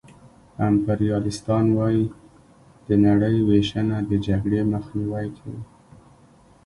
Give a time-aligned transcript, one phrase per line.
[0.67, 2.05] امپریالیستان وايي
[2.87, 5.61] د نړۍ وېشنه د جګړې مخنیوی کوي